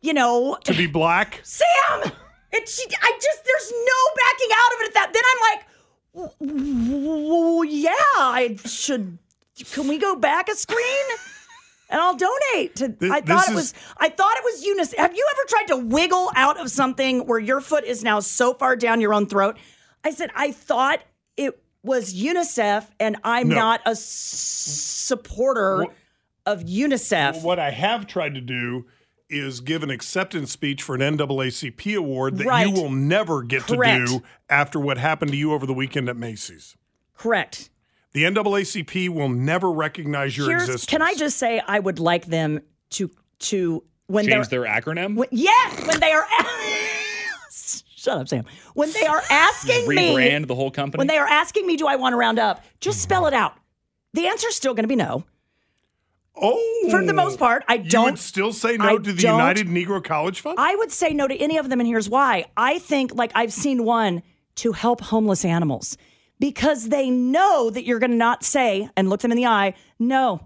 [0.02, 1.40] you know, to be black.
[1.42, 2.12] Sam.
[2.50, 5.12] And she, I just, there's no backing out of it at that.
[5.12, 5.40] Then I'm
[6.30, 9.18] like, "W- w- yeah, I should.
[9.72, 11.06] Can we go back a screen?
[11.90, 12.88] And I'll donate to.
[12.90, 13.72] Th- I thought it was.
[13.96, 14.92] I thought it was Eunice.
[14.94, 18.52] Have you ever tried to wiggle out of something where your foot is now so
[18.54, 19.56] far down your own throat?
[20.04, 21.00] I said I thought
[21.37, 23.54] it was UNICEF, and I'm No.
[23.56, 25.94] not a s- supporter What-
[26.46, 27.42] of UNICEF.
[27.42, 28.87] What I have tried to do
[29.30, 32.66] is give an acceptance speech for an NAACP award that Right.
[32.66, 34.06] you will never get Correct.
[34.08, 36.76] to do after what happened to you over the weekend at Macy's.
[37.14, 37.68] Correct.
[38.12, 40.87] The NAACP will never recognize your Here's, existence.
[40.90, 45.14] can I just say I would like them to to when Change they're their acronym.
[45.14, 46.26] when, yes when they are
[47.98, 50.98] shut up Sam when they are asking me Rebrand the whole company.
[50.98, 53.34] when they are asking me do I want to round up just spell mm-hmm.
[53.34, 53.54] it out
[54.14, 55.24] the answer's still going to be no
[56.40, 59.22] Oh, for the most part I you don't would still say no I to the
[59.22, 60.56] don't- United Negro College Fund.
[60.58, 62.46] I would say no to any of them, and here's why.
[62.56, 64.22] I think, like, I've seen one
[64.56, 65.96] to help homeless animals
[66.38, 69.74] because they know that you're going to not say and look them in the eye,
[69.98, 70.40] no,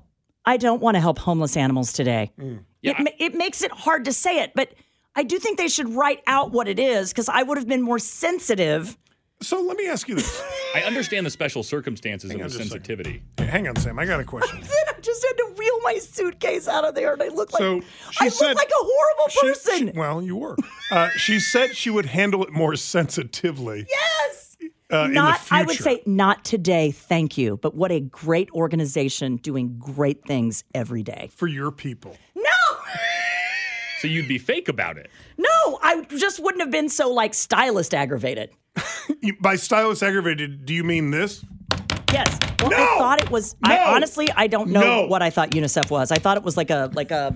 [0.47, 2.33] I don't want to help homeless animals today.
[2.38, 2.65] Mm.
[2.83, 4.73] It, ma- it makes it hard to say it, but
[5.14, 7.83] I do think they should write out what it is because I would have been
[7.83, 8.96] more sensitive.
[9.42, 10.42] so let me ask you this.
[10.75, 12.85] I understand the special circumstances Hang of the just a second.
[12.87, 13.22] sensitivity.
[13.37, 13.98] Hey, hang on, Sam.
[13.98, 14.61] I got a question.
[14.62, 17.61] Then I just had to wheel my suitcase out of there, and I look like
[17.61, 17.83] So
[18.20, 19.92] I said look like a horrible She- person.
[19.92, 20.57] she- well, you were.
[20.90, 23.87] Uh, she said she would handle it more sensitively.
[23.88, 24.57] yes.
[24.90, 27.57] Uh, not I would say not today, thank you.
[27.57, 31.31] But what a great organization doing great things every day.
[31.35, 32.14] for your people.
[34.03, 34.09] No.
[34.09, 35.11] So you'd be fake about it.
[35.38, 38.51] No, I just wouldn't have been so like stylist aggravated.
[39.41, 41.45] By stylist aggravated, do you mean this?
[42.12, 42.38] Yes.
[42.61, 42.77] Well, No!
[42.77, 43.57] I thought it was.
[43.65, 43.83] I No!
[43.95, 45.07] honestly, I don't know No!
[45.07, 46.11] what I thought UNICEF was.
[46.12, 47.35] I thought it was like a like a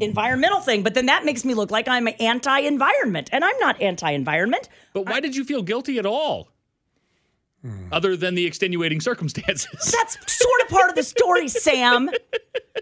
[0.00, 4.68] environmental thing, but then that makes me look like I'm anti-environment, and I'm not anti-environment.
[4.94, 6.48] But why did you feel guilty at all?
[7.62, 7.86] Hmm.
[7.92, 9.66] Other than the extenuating circumstances.
[9.96, 12.10] That's sort of part of the story, Sam.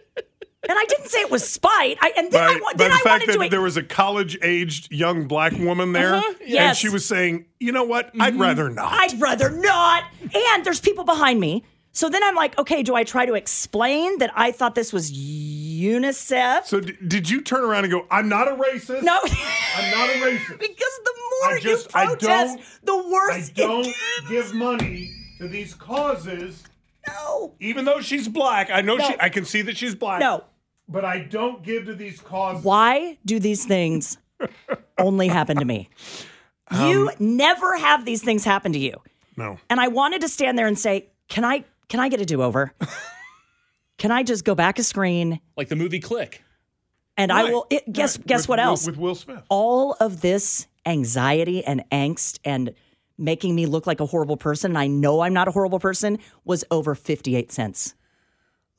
[0.70, 1.98] And I didn't say it was spite.
[2.00, 3.50] I, and then By, I, then the I fact wanted that to.
[3.50, 7.82] there was a college-aged young black woman there, Uh-huh, and she was saying, "You know
[7.82, 8.12] what?
[8.20, 10.04] I'd rather not." I'd rather not.
[10.32, 11.64] And there's people behind me.
[11.92, 15.10] So then I'm like, okay, do I try to explain that I thought this was
[15.10, 16.64] UNICEF?
[16.66, 19.02] So d- did you turn around and go, "I'm not a racist"?
[19.02, 19.18] No.
[19.76, 20.48] I'm not a racist.
[20.60, 23.94] because the more I just, you protest, the worse I it don't
[24.28, 26.62] give money to these causes.
[27.08, 27.54] No.
[27.60, 29.08] Even though she's black, I know No.
[29.08, 29.16] she.
[29.18, 30.20] I can see that she's black.
[30.20, 30.44] No.
[30.90, 32.64] But I don't give to these causes.
[32.64, 34.18] Why do these things
[34.98, 35.88] only happen to me?
[36.72, 38.94] You um, never have these things happen to you.
[39.36, 39.58] No.
[39.70, 42.72] And I wanted to stand there and say, "Can I can I get a do-over?
[43.98, 46.42] can I just go back a screen like the movie Click.
[47.16, 48.26] and I will it, guess Right.
[48.26, 48.86] guess With what else?
[48.86, 49.42] with Will Smith.
[49.48, 52.74] All of this anxiety and angst and
[53.18, 56.18] making me look like a horrible person, and I know I'm not a horrible person,
[56.44, 57.94] was over 58 cents.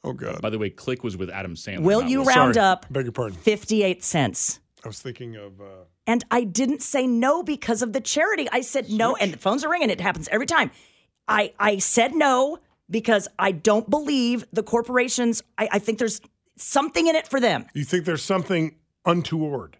[0.03, 0.41] Oh God.
[0.41, 1.81] By the way, Click was with Adam Sandler.
[1.81, 2.65] Will you Will round Sorry.
[2.65, 3.37] up Beg your pardon.
[3.37, 4.59] 58 cents?
[4.83, 5.61] I was thinking of.
[5.61, 5.65] Uh,
[6.07, 8.47] And I didn't say no because of the charity.
[8.51, 9.89] I said no, and the phones are ringing.
[9.91, 10.71] It happens every time.
[11.27, 12.57] I, I said no
[12.89, 16.19] because I don't believe the corporations, I, I think there's
[16.57, 17.65] something in it for them.
[17.73, 19.77] you think there's something untoward?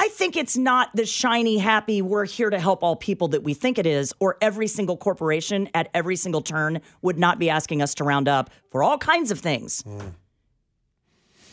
[0.00, 3.52] I think it's not the shiny, happy, we're here to help all people that we
[3.52, 7.82] think it is, or every single corporation at every single turn would not be asking
[7.82, 9.82] us to round up for all kinds of things.
[9.82, 9.98] Hmm.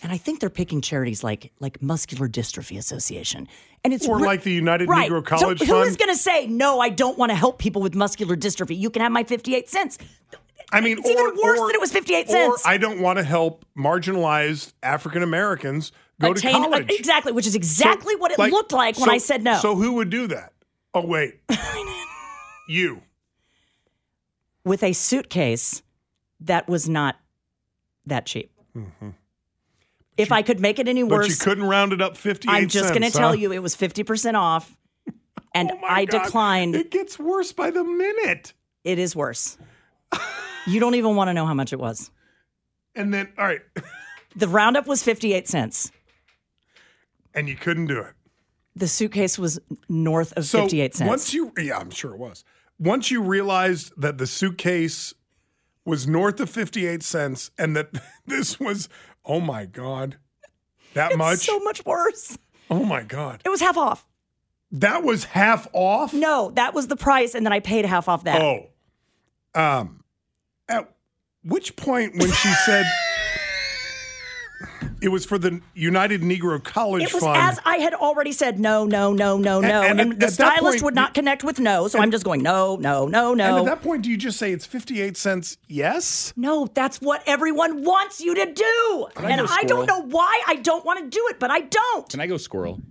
[0.04, 3.48] And I think they're picking charities like like Muscular Dystrophy Association,
[3.84, 5.10] and it's Or re- like the United right.
[5.10, 5.90] Negro College so who Fund?
[5.90, 6.80] is going to say no?
[6.80, 8.78] I don't want to help people with muscular dystrophy.
[8.78, 9.98] You can have my fifty-eight cents.
[10.72, 12.64] I mean, It's even worse or- that it was 58 Or cents.
[12.68, 16.92] I don't want to help marginalized African Americans go Attain- to college.
[16.92, 19.58] exactly, which is exactly So, what it looked like when I said no.
[19.60, 20.54] So who would do that?
[20.94, 21.40] Oh wait,
[22.70, 23.02] you.
[24.64, 25.82] with a suitcase
[26.42, 27.16] that was not
[28.06, 28.52] that cheap.
[30.18, 31.10] If I could make it any Mm-hmm.
[31.10, 32.48] But worse, you couldn't round it up fifty.
[32.50, 33.36] I'm just going to tell huh?
[33.36, 34.76] you it was 50% off.
[35.54, 36.24] And Oh I God.
[36.24, 36.76] declined.
[36.76, 38.52] It gets worse by the minute.
[38.84, 39.58] It is worse.
[40.68, 42.12] you don't even want to know how much it was.
[42.94, 43.62] And then, all right,
[44.36, 45.94] The roundup was 58 cents.
[47.36, 48.14] And you couldn't do it.
[48.76, 51.08] The suitcase was north of So 58 cents.
[51.08, 52.44] once you, yeah, I'm sure it was.
[52.80, 55.14] Once you realized that the suitcase
[55.86, 57.90] was north of 58 cents and that
[58.26, 58.90] this was,
[59.26, 60.18] oh my God,
[60.94, 61.40] that it's much?
[61.40, 62.38] so much worse.
[62.72, 63.42] oh my God.
[63.46, 64.06] It was half off.
[64.72, 66.14] That was half off?
[66.14, 68.42] No, that was the price, and then I paid half off that.
[68.42, 68.68] Oh.
[69.54, 70.04] Um,
[70.68, 70.92] at
[71.44, 72.86] which point when she said
[75.06, 77.38] it was for the United Negro College It was Fund?
[77.38, 79.84] as I had already said no, no, no, no, no.
[79.84, 81.88] And- And, and the at that stylist point, would not connect with no.
[81.88, 83.46] So I'm just going, no, no, no, no.
[83.46, 83.60] and no.
[83.60, 85.58] at that point, do you just say it's 58 cents?
[85.68, 86.34] Yes?
[86.36, 89.08] no, that's what everyone wants you to do.
[89.16, 91.62] I and go I don't know why I don't want to do it, but I
[91.62, 92.10] don't.
[92.10, 92.82] Can I go squirrel?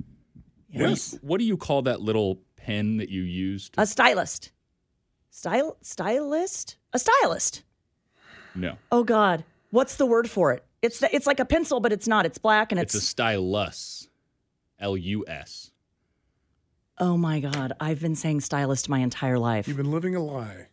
[0.71, 0.81] Yes.
[0.81, 3.75] What do, you, what do you call that little pen that you used?
[3.77, 4.53] A stylist.
[5.31, 6.77] Style stylist?
[6.93, 7.65] A stylist.
[8.55, 8.77] No.
[8.93, 9.45] Oh God.
[9.71, 10.65] What's the word for it?
[10.85, 12.27] It's it's like a pencil, but it's not.
[12.27, 14.09] It's black and It's it's, a stylus.
[14.79, 15.71] L U S.
[16.99, 17.73] Oh my God.
[17.81, 19.67] I've been saying stylist my entire life.
[19.67, 20.69] You've been living a lie.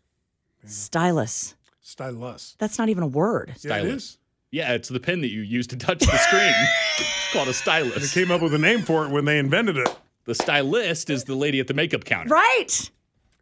[0.65, 1.55] Stylus.
[1.81, 2.55] Stylus.
[2.59, 3.49] That's not even a word.
[3.49, 3.93] Yeah, it Stylus.
[4.03, 4.17] is.
[4.51, 6.53] Yeah, it's the pen that you use to touch the screen.
[6.99, 8.13] it's called a stylus.
[8.13, 9.89] They came up with a name for it when they invented it.
[10.25, 12.29] The stylist is the lady at the makeup counter.
[12.29, 12.91] Right.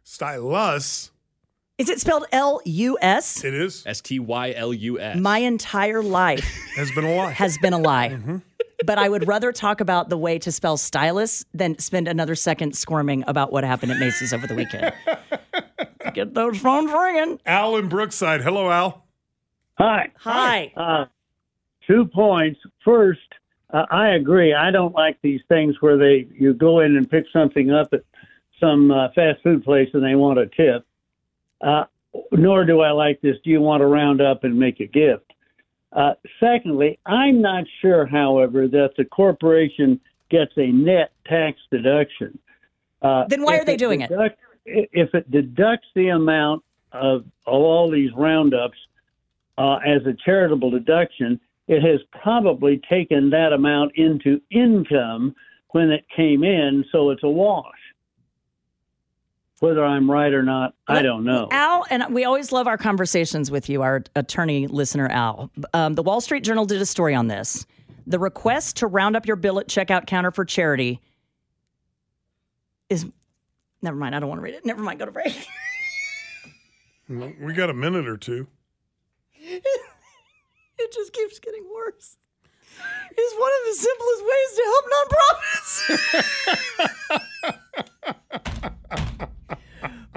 [0.04, 1.10] Stylus.
[1.80, 3.42] Is it spelled L U S?
[3.42, 3.84] It is.
[3.86, 5.16] S T Y L U S.
[5.18, 6.44] My entire life
[6.76, 7.30] Has been a lie.
[7.30, 8.08] has been a lie.
[8.20, 8.36] Mm-hmm.
[8.86, 12.74] But I would rather talk about the way to spell stylus than spend another second
[12.74, 14.92] squirming about what happened at Macy's over the weekend.
[16.14, 17.38] Get those phones ringing.
[17.44, 18.40] Al in Brookside.
[18.42, 19.04] Hello, Al.
[19.78, 20.10] Hi.
[20.20, 20.72] Hi.
[20.76, 21.04] Uh,
[21.86, 22.58] two points.
[22.82, 23.20] First,
[23.70, 24.54] uh, I agree.
[24.54, 28.00] I don't like these things where they you go in and pick something up at
[28.58, 30.86] some uh, fast food place and they want a tip.
[31.60, 31.84] Uh,
[32.32, 33.36] nor do I like this.
[33.44, 35.32] Do you want to round up and make a gift?
[35.92, 42.38] Uh, secondly, I'm not sure, however, that the corporation gets a net tax deduction.
[43.02, 44.10] Uh, Then why are they doing it?
[44.64, 48.78] If it deducts the amount of, of all these roundups
[49.58, 55.34] uh, as a charitable deduction, it has probably taken that amount into income
[55.70, 57.64] when it came in, so it's a wash.
[59.60, 61.46] Whether I'm right or not, I don't know.
[61.50, 65.50] Al, and we always love our conversations with you, our attorney listener, Al.
[65.74, 67.66] Um, the Wall Street Journal did a story on this.
[68.06, 71.00] The request to round up your bill at checkout counter for charity
[72.88, 73.04] is.
[73.82, 74.14] Never mind.
[74.14, 74.64] I don't want to read it.
[74.64, 74.98] Never mind.
[74.98, 75.46] Go to break.
[77.08, 78.46] Well, We got a minute or two.
[79.34, 79.64] it
[80.92, 82.16] just keeps getting worse.
[83.16, 84.86] It's one of the simplest ways to help
[87.90, 89.06] nonprofits.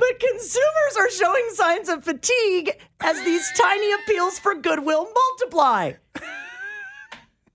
[0.09, 5.93] but consumers are showing signs of fatigue as these tiny appeals for goodwill multiply.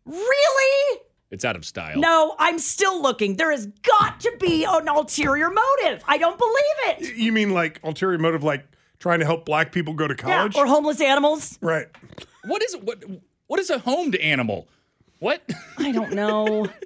[0.06, 1.00] Really?
[1.30, 1.98] It's out of style.
[1.98, 3.36] No, I'm still looking.
[3.36, 6.02] There has got to be an ulterior motive.
[6.08, 7.16] I don't believe it.
[7.16, 8.64] You mean like ulterior motive, like
[8.98, 10.56] trying to help black people go to Yeah, college?
[10.56, 11.58] or homeless animals.
[11.60, 11.86] right.
[12.46, 13.04] What is what?
[13.48, 14.68] What is a homed animal?
[15.18, 15.42] What?
[15.78, 16.66] I don't know.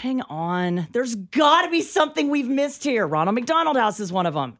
[0.00, 0.88] Hang on.
[0.92, 3.06] There's got to be something we've missed here.
[3.06, 4.58] Ronald McDonald House is one of them.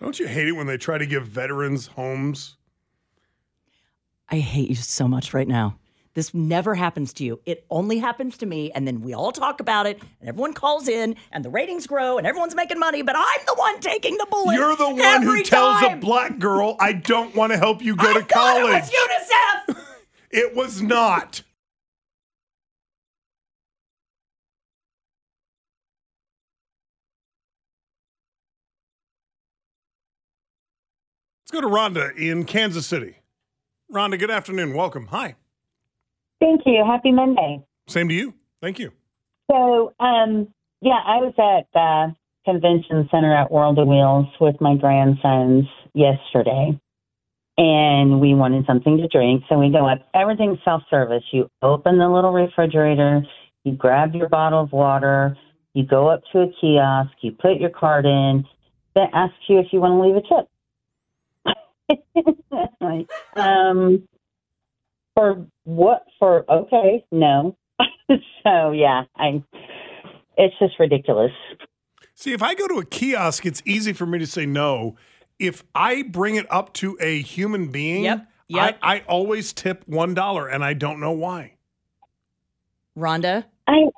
[0.00, 2.56] Don't you hate it when they try to give veterans homes?
[4.28, 5.78] I hate you so much right now.
[6.14, 7.40] This never happens to you.
[7.44, 8.72] It only happens to me.
[8.72, 12.16] And then we all talk about it, and everyone calls in, and the ratings grow,
[12.16, 14.54] and everyone's making money, but I'm the one taking the bullet.
[14.54, 15.98] You're the one who tells time.
[15.98, 18.84] a black girl, I don't want to help you go to college.
[18.90, 19.82] It was UNICEF.
[20.28, 21.42] It was not.
[31.56, 33.16] Go to Rhonda in Kansas City.
[33.92, 34.74] Rhonda, good afternoon.
[34.74, 35.06] Welcome.
[35.06, 35.36] Hi.
[36.40, 36.84] Thank you.
[36.86, 37.64] Happy Monday.
[37.88, 38.34] Same to you.
[38.60, 38.92] Thank you.
[39.50, 40.48] So, um,
[40.82, 42.14] yeah, I was at the
[42.44, 45.64] convention center at World of Wheels with my grandsons
[45.94, 46.78] yesterday,
[47.56, 49.44] and we wanted something to drink.
[49.48, 50.06] So we go up.
[50.14, 51.22] Everything's self service.
[51.32, 53.22] You open the little refrigerator,
[53.64, 55.38] you grab your bottle of water,
[55.72, 58.44] you go up to a kiosk, you put your card in,
[58.94, 60.50] then asks you if you want to leave a tip.
[62.80, 64.06] Like, um,
[65.14, 66.04] for what?
[66.18, 67.56] For okay, no.
[68.44, 69.42] so yeah, I.
[70.38, 71.32] It's just ridiculous.
[72.14, 74.96] See, if I go to a kiosk, it's easy for me to say no.
[75.38, 78.78] If I bring it up to a human being, Yep, yep.
[78.82, 81.54] I, I always tip one dollar, and I don't know why.
[82.98, 83.88] Rhonda, I.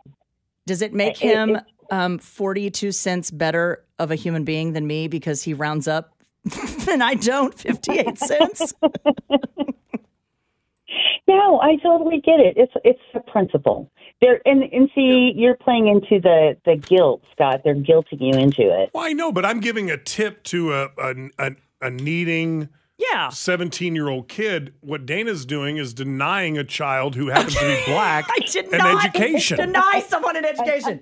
[0.67, 1.59] Does it make It- him
[1.91, 6.13] um, 42 cents better of a human being than me because he rounds up
[6.91, 8.75] and I don't 58 cents?
[11.29, 12.57] No, I totally get it.
[12.57, 13.91] It's it's a principle.
[14.23, 17.61] There and and see, you're playing into the the guilt, Scott.
[17.65, 18.91] They're guilting you into it.
[18.95, 21.51] Well, I know, but I'm giving a tip to a a, a,
[21.83, 24.73] a needing yeah 17 year old kid.
[24.81, 28.79] What Dana's doing is denying a child who happens to be black I did an
[28.79, 29.59] not education.
[29.59, 31.01] deny someone an education.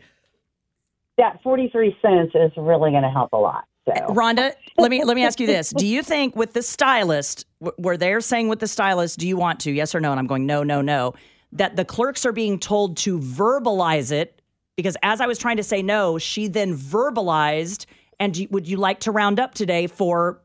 [1.19, 3.65] That forty three cents is really going to help a lot.
[3.89, 7.47] So Rhonda, let me let me ask you this: Do you think with the stylist,
[7.65, 9.71] wh- where they're saying with the stylist, do you want to?
[9.71, 10.11] Yes or no?
[10.11, 11.15] And I'm going no, no, no.
[11.53, 14.43] That the clerks are being told to verbalize it
[14.77, 17.87] because as I was trying to say no, she then verbalized.
[18.19, 20.41] And do- would you like to round up today for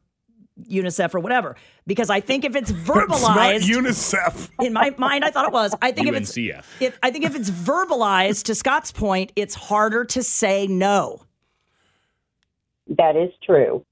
[0.70, 1.56] UNICEF or whatever?
[1.88, 4.50] Because I think if it's verbalized, It's not verbalized, UNICEF.
[4.66, 5.74] in my mind, I thought it was.
[5.82, 6.66] I think if it's UNCF.
[6.80, 11.24] if I think if it's verbalized, to Scott's point, it's harder to say no.
[12.98, 13.86] That is true.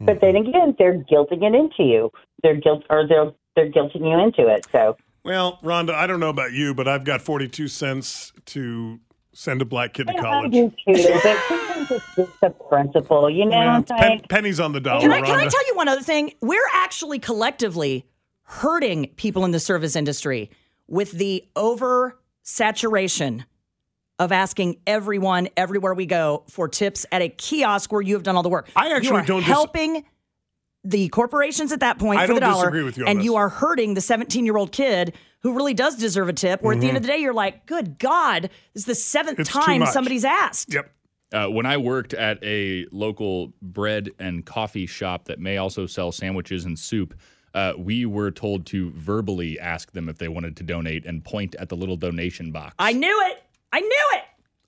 [0.00, 0.48] But then mm-hmm.
[0.48, 2.10] again, they're guilting it into you.
[2.42, 4.66] They're guilt or they're they're guilting you into it.
[4.72, 8.98] So Well, Rhonda, I don't know about you, but I've got 42 cents to
[9.32, 10.52] send a black kid to I college.
[10.52, 10.92] do too.
[11.22, 13.56] But sometimes it's just a principle, you know.
[13.60, 15.26] Yeah, It's pen- pennies on the dollar, Can I, Rhonda.
[15.26, 16.32] can I tell you one other thing?
[16.40, 18.06] We're actually collectively
[18.44, 20.50] hurting people in the service industry
[20.88, 23.44] with the oversaturation
[24.18, 28.36] of asking everyone everywhere we go for tips at a kiosk where you have done
[28.36, 28.68] all the work.
[28.76, 30.04] I you actually are don't dis- helping
[30.84, 33.18] the corporations at that point I for the don't dollar, disagree with you on and
[33.20, 33.24] this.
[33.24, 36.62] you are hurting the 17 year old kid who really does deserve a tip.
[36.62, 38.44] Where at the end of the day, you're like, "Good God,
[38.74, 39.40] this is the seventh Mm-hmm.
[39.42, 39.90] It's too time much.
[39.90, 40.90] somebody's asked." Yep.
[41.32, 46.12] Uh, when I worked at a local bread and coffee shop that may also sell
[46.12, 47.14] sandwiches and soup,
[47.54, 51.54] uh, we were told to verbally ask them if they wanted to donate and point
[51.58, 52.74] at the little donation box.
[52.78, 53.42] I knew it.
[53.72, 54.24] I knew it.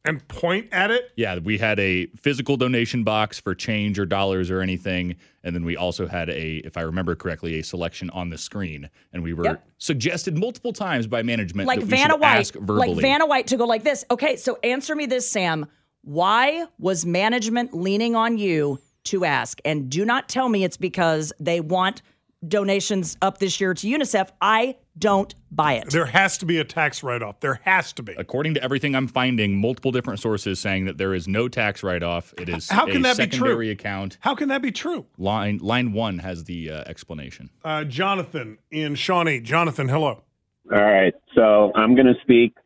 [0.06, 1.12] And point at it.
[1.16, 5.64] Yeah, we had a physical donation box for change or dollars or anything, and then
[5.64, 9.32] we also had a, if I remember correctly, a selection on the screen, and we
[9.32, 9.66] were Yep.
[9.78, 12.88] suggested multiple times by management like that we Vanna White, ask verbally.
[12.88, 14.04] like Vanna White to go like this.
[14.10, 15.64] Okay, so answer me this, Sam.
[16.02, 19.58] Why was management leaning on you to ask?
[19.64, 22.02] And do not tell me it's because they want
[22.48, 24.30] donations up this year to UNICEF.
[24.40, 25.90] I don't buy it.
[25.90, 27.40] There has to be a tax write off.
[27.40, 28.14] There has to be.
[28.16, 32.02] According to everything I'm finding, multiple different sources saying that there is no tax write
[32.02, 32.32] off.
[32.38, 33.70] It is How can a that be true?
[33.70, 34.18] account.
[34.20, 35.06] How can that be true?
[35.18, 37.50] Line line one has the uh, explanation.
[37.64, 39.40] Uh, Jonathan in Shawnee.
[39.40, 40.22] Jonathan, hello.
[40.72, 41.14] All right.
[41.34, 42.56] So I'm going to speak.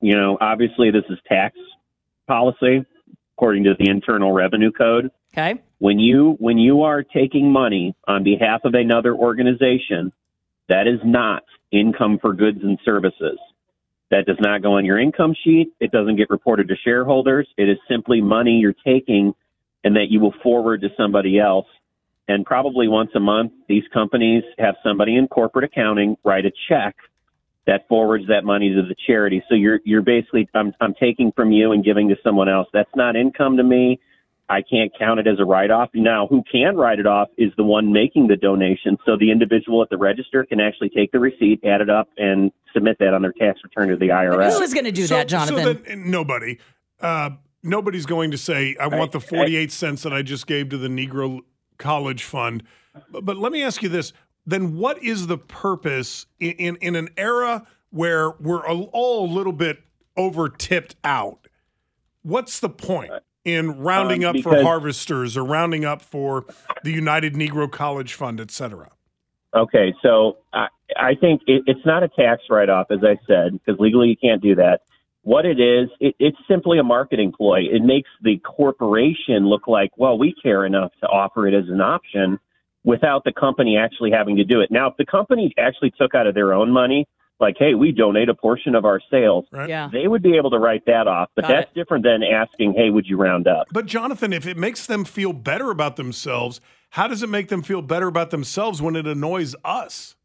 [0.00, 1.56] You know, obviously, this is tax
[2.26, 2.84] policy
[3.36, 5.10] according to the Internal Revenue Code.
[5.32, 5.60] Okay.
[5.78, 10.12] When you when you are taking money on behalf of another organization,
[10.68, 13.38] that is not income for goods and services.
[14.10, 15.72] That does not go on your income sheet.
[15.80, 17.46] It doesn't get reported to shareholders.
[17.56, 19.34] It is simply money you're taking
[19.84, 21.66] and that you will forward to somebody else.
[22.26, 26.96] And probably once a month, these companies have somebody in corporate accounting write a check
[27.66, 29.42] that forwards that money to the charity.
[29.48, 32.66] So you're you're basically I'm I'm taking from you and giving to someone else.
[32.72, 34.00] That's not income to me.
[34.50, 35.90] I can't count it as a write off.
[35.94, 38.96] Now, who can write it off is the one making the donation.
[39.04, 42.50] So the individual at the register can actually take the receipt, add it up, and
[42.72, 44.54] submit that on their tax return to the IRS.
[44.56, 45.62] Who is going to do So- that, Jonathan?
[45.64, 46.58] So then, nobody.
[47.00, 47.30] Uh,
[47.62, 50.88] nobody's going to say, I want the 48 cents that I just gave to the
[50.88, 51.40] Negro
[51.76, 52.62] College Fund.
[53.10, 54.12] But, but let me ask you this.
[54.46, 59.32] Then what is the purpose in, in, in an era where we're all all a
[59.32, 59.82] little bit
[60.16, 61.46] over tipped out?
[62.22, 63.10] What's the point
[63.44, 66.44] in rounding Um, up for harvesters or rounding up for
[66.84, 68.90] the United Negro College Fund, et cetera?
[69.54, 73.52] Okay, so I, I think it, it's not a tax write off, as I said,
[73.52, 74.82] because legally you can't do that.
[75.22, 77.60] What it is, it, it's simply a marketing ploy.
[77.70, 81.80] It makes the corporation look like, well, we care enough to offer it as an
[81.80, 82.38] option
[82.84, 84.70] without the company actually having to do it.
[84.70, 87.06] Now, if the company actually took out of their own money,
[87.40, 89.88] like, hey, we donate a portion of our sales, Yeah.
[89.92, 91.30] they would be able to write that off.
[91.34, 93.66] But Got that's different than asking, hey, would you round up?
[93.72, 96.60] But Jonathan, if it makes them feel better about themselves,
[96.90, 100.16] how does it make them feel better about themselves when it annoys us?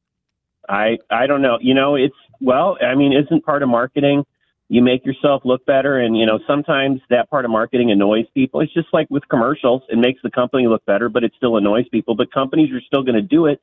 [0.69, 1.57] I I don't know.
[1.61, 4.23] You know, it's well, I mean, isn't part of marketing
[4.69, 8.59] you make yourself look better and you know, sometimes that part of marketing annoys people.
[8.61, 11.87] It's just like with commercials, it makes the company look better, but it still annoys
[11.89, 12.15] people.
[12.15, 13.61] But companies are still going to do it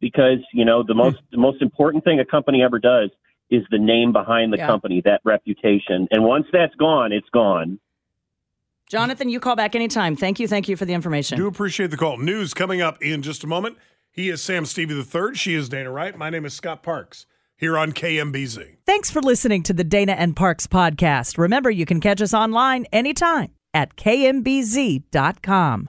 [0.00, 1.26] because, you know, the most hmm.
[1.32, 3.10] the most important thing a company ever does
[3.50, 4.66] is the name behind the Yeah.
[4.66, 6.06] company, that reputation.
[6.10, 7.78] And once that's gone, it's gone.
[8.88, 10.16] Jonathan, you call back anytime.
[10.16, 10.48] Thank you.
[10.48, 11.36] Thank you for the information.
[11.36, 12.18] Do appreciate the call.
[12.18, 13.76] News coming up in just a moment.
[14.10, 15.34] He is Sam Stevie III.
[15.34, 16.16] She is Dana Wright.
[16.16, 17.26] My name is Scott Parks
[17.56, 18.78] here on KMBZ.
[18.86, 21.36] Thanks for listening to the Dana and Parks podcast.
[21.36, 25.88] Remember, you can catch us online anytime at kmbz.com.